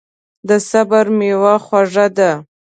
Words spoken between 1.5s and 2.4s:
خوږه ده.